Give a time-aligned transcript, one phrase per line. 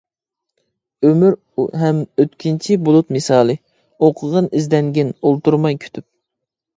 [1.09, 1.35] ئۆمۈر
[1.81, 3.55] ھەم ئۆتكۈنچى بۇلۇت مىسالى،
[4.07, 6.07] ئوقۇغىن، ئىزدەنگىن ئولتۇرماي كۈتۈپ.